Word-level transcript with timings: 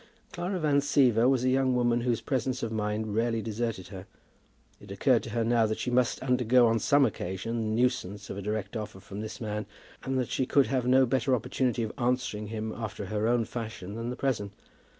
Clara 0.31 0.57
Van 0.57 0.79
Siever 0.81 1.29
was 1.29 1.43
a 1.43 1.49
young 1.49 1.75
woman 1.75 2.01
whose 2.01 2.21
presence 2.21 2.63
of 2.63 2.71
mind 2.71 3.13
rarely 3.13 3.39
deserted 3.39 3.89
her. 3.89 4.07
It 4.79 4.89
occurred 4.89 5.21
to 5.21 5.29
her 5.29 5.43
now 5.43 5.67
that 5.67 5.77
she 5.77 5.91
must 5.91 6.23
undergo 6.23 6.65
on 6.65 6.79
some 6.79 7.05
occasion 7.05 7.57
the 7.57 7.81
nuisance 7.81 8.27
of 8.27 8.35
a 8.35 8.41
direct 8.41 8.75
offer 8.75 8.99
from 8.99 9.21
this 9.21 9.39
man, 9.39 9.67
and 10.01 10.17
that 10.17 10.29
she 10.31 10.47
could 10.47 10.65
have 10.65 10.87
no 10.87 11.05
better 11.05 11.35
opportunity 11.35 11.83
of 11.83 11.93
answering 11.99 12.47
him 12.47 12.71
after 12.73 13.05
her 13.05 13.27
own 13.27 13.45
fashion 13.45 13.93
than 13.93 14.09
the 14.09 14.15
present. 14.15 14.53